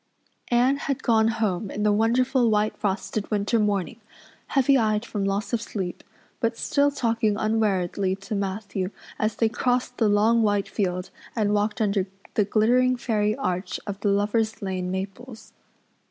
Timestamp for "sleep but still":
5.61-6.89